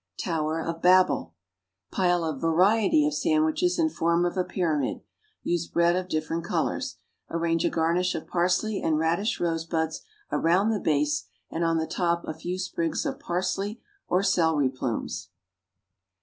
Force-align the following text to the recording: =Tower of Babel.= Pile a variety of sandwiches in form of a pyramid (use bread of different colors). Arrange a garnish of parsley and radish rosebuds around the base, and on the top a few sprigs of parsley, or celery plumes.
=Tower 0.17 0.59
of 0.59 0.81
Babel.= 0.81 1.35
Pile 1.91 2.23
a 2.23 2.35
variety 2.35 3.05
of 3.05 3.13
sandwiches 3.13 3.77
in 3.77 3.89
form 3.91 4.25
of 4.25 4.35
a 4.35 4.43
pyramid 4.43 5.01
(use 5.43 5.67
bread 5.67 5.95
of 5.95 6.07
different 6.09 6.43
colors). 6.43 6.95
Arrange 7.29 7.63
a 7.65 7.69
garnish 7.69 8.15
of 8.15 8.25
parsley 8.25 8.81
and 8.81 8.97
radish 8.97 9.39
rosebuds 9.39 10.01
around 10.31 10.71
the 10.71 10.79
base, 10.79 11.25
and 11.51 11.63
on 11.63 11.77
the 11.77 11.85
top 11.85 12.23
a 12.25 12.33
few 12.33 12.57
sprigs 12.57 13.05
of 13.05 13.19
parsley, 13.19 13.79
or 14.07 14.23
celery 14.23 14.69
plumes. 14.69 15.29